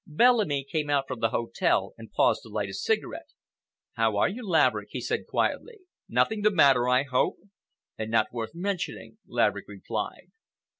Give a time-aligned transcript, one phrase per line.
[0.07, 3.29] Bellamy came out from the hotel and paused to light a cigarette.
[3.93, 5.81] "How are you, Laverick?" he said quietly.
[6.09, 7.37] "Nothing the matter, I hope?"
[7.99, 10.31] "Nothing worth mentioning," Laverick replied.